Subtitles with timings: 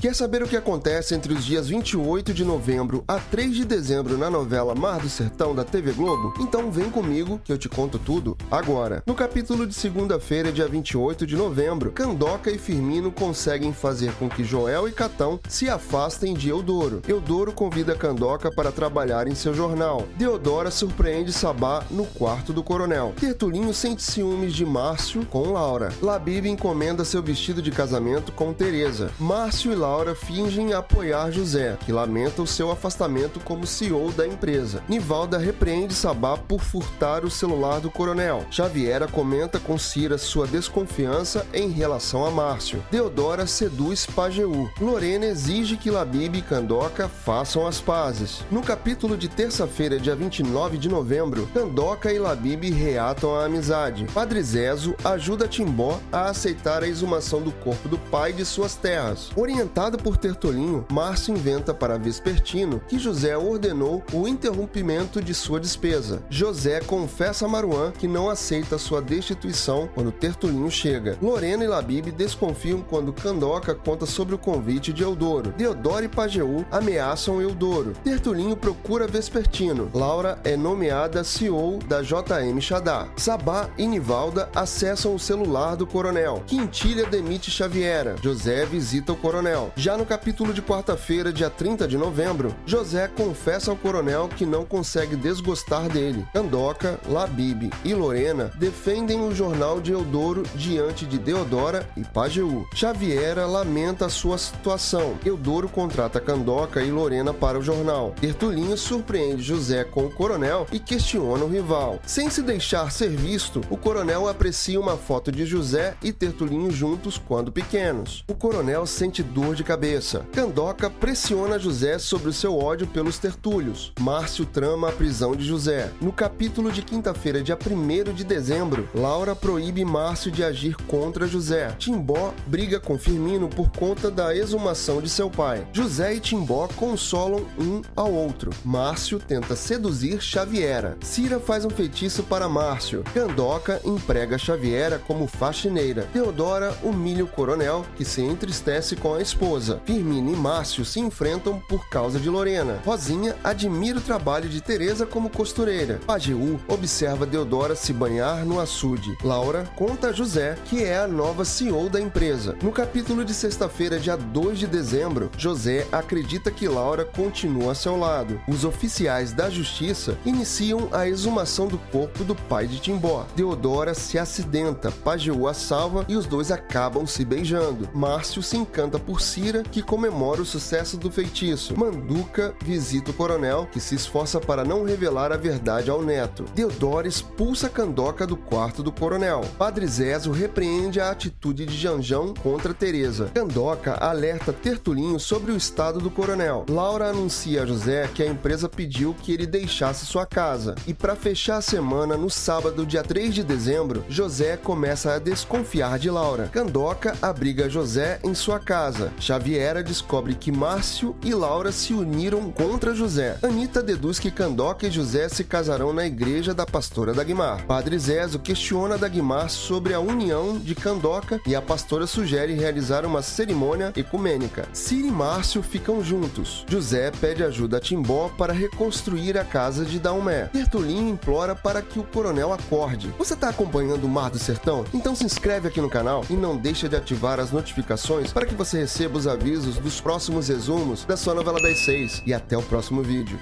[0.00, 4.16] Quer saber o que acontece entre os dias 28 de novembro a 3 de dezembro
[4.16, 6.32] na novela Mar do Sertão da TV Globo?
[6.40, 9.02] Então vem comigo que eu te conto tudo agora.
[9.04, 14.42] No capítulo de segunda-feira, dia 28 de novembro, Candoca e Firmino conseguem fazer com que
[14.42, 17.02] Joel e Catão se afastem de Eudoro.
[17.06, 20.06] Eudoro convida Candoca para trabalhar em seu jornal.
[20.16, 23.12] Deodora surpreende Sabá no quarto do coronel.
[23.20, 25.92] Tertulinho sente ciúmes de Márcio com Laura.
[26.00, 29.10] Labib encomenda seu vestido de casamento com Teresa.
[29.20, 34.84] Márcio e Laura fingem apoiar José, que lamenta o seu afastamento como CEO da empresa.
[34.88, 38.46] Nivalda repreende Sabá por furtar o celular do coronel.
[38.50, 42.84] Xaviera comenta com Cira sua desconfiança em relação a Márcio.
[42.90, 44.70] Deodora seduz Pajeú.
[44.80, 48.44] Lorena exige que Labib e Candoca façam as pazes.
[48.50, 54.06] No capítulo de terça-feira, dia 29 de novembro, Candoca e Labib reatam a amizade.
[54.14, 59.30] Padre Zezo ajuda Timbó a aceitar a exumação do corpo do pai de suas terras.
[59.80, 66.22] Orientado por Tertolinho, Márcio inventa para Vespertino que José ordenou o interrompimento de sua despesa.
[66.28, 71.16] José confessa a Maruã que não aceita sua destituição quando Tertulinho chega.
[71.22, 75.54] Lorena e Labib desconfiam quando Candoca conta sobre o convite de Eudoro.
[75.56, 77.94] Deodoro e Pajeú ameaçam Eudoro.
[78.04, 79.90] Tertulinho procura Vespertino.
[79.94, 83.08] Laura é nomeada CEO da JM Xadá.
[83.16, 86.42] Sabá e Nivalda acessam o celular do coronel.
[86.46, 88.16] Quintilha demite Xaviera.
[88.22, 89.69] José visita o coronel.
[89.76, 94.64] Já no capítulo de quarta-feira, dia 30 de novembro, José confessa ao coronel que não
[94.64, 96.26] consegue desgostar dele.
[96.32, 102.66] Candoca, Labib e Lorena defendem o jornal de Eudoro diante de Deodora e Pajeú.
[102.74, 105.18] Xaviera lamenta sua situação.
[105.24, 108.14] Eudoro contrata Candoca e Lorena para o jornal.
[108.20, 111.98] Tertulinho surpreende José com o coronel e questiona o rival.
[112.06, 117.18] Sem se deixar ser visto, o coronel aprecia uma foto de José e Tertulinho juntos
[117.18, 118.24] quando pequenos.
[118.28, 120.26] O coronel sente dor de cabeça.
[120.32, 123.92] Candoca pressiona José sobre o seu ódio pelos tertúlios.
[124.00, 125.90] Márcio trama a prisão de José.
[126.00, 131.74] No capítulo de quinta-feira, dia 1 de dezembro, Laura proíbe Márcio de agir contra José.
[131.78, 135.66] Timbó briga com Firmino por conta da exumação de seu pai.
[135.72, 138.50] José e Timbó consolam um ao outro.
[138.64, 140.96] Márcio tenta seduzir Xaviera.
[141.00, 143.04] Cira faz um feitiço para Márcio.
[143.14, 146.08] Candoca emprega Xaviera como faxineira.
[146.12, 149.49] Teodora humilha o coronel, que se entristece com a esposa.
[149.84, 152.80] Firmino e Márcio se enfrentam por causa de Lorena.
[152.84, 155.98] Rosinha admira o trabalho de Teresa como costureira.
[156.06, 159.16] Pajeú observa Deodora se banhar no açude.
[159.24, 162.56] Laura conta a José que é a nova CEO da empresa.
[162.62, 167.96] No capítulo de sexta-feira, dia 2 de dezembro, José acredita que Laura continua a seu
[167.96, 168.40] lado.
[168.46, 173.26] Os oficiais da justiça iniciam a exumação do corpo do pai de Timbó.
[173.34, 177.88] Deodora se acidenta, Pajeú a salva e os dois acabam se beijando.
[177.92, 181.74] Márcio se encanta por Cira, que comemora o sucesso do feitiço.
[181.74, 186.44] Manduca visita o coronel, que se esforça para não revelar a verdade ao neto.
[186.54, 189.40] Deodora expulsa Candoca do quarto do coronel.
[189.56, 193.30] Padre Zezo repreende a atitude de Janjão contra Teresa.
[193.32, 196.66] Candoca alerta Tertulinho sobre o estado do coronel.
[196.68, 200.74] Laura anuncia a José que a empresa pediu que ele deixasse sua casa.
[200.86, 205.98] E para fechar a semana, no sábado, dia 3 de dezembro, José começa a desconfiar
[205.98, 206.50] de Laura.
[206.52, 209.10] Candoca abriga José em sua casa.
[209.30, 213.38] Xaviera descobre que Márcio e Laura se uniram contra José.
[213.44, 217.64] Anita deduz que Candoca e José se casarão na igreja da pastora Dagmar.
[217.64, 223.22] Padre Zezo questiona Dagmar sobre a união de Candoca e a pastora sugere realizar uma
[223.22, 224.68] cerimônia ecumênica.
[224.72, 226.64] Cira e Márcio ficam juntos.
[226.68, 230.46] José pede ajuda a Timbó para reconstruir a casa de Daumé.
[230.46, 233.14] Tertulinho implora para que o coronel acorde.
[233.16, 234.84] Você está acompanhando o Mar do Sertão?
[234.92, 238.56] Então se inscreve aqui no canal e não deixa de ativar as notificações para que
[238.56, 242.22] você receba os avisos dos próximos resumos da sua novela das seis.
[242.24, 243.38] E até o próximo vídeo.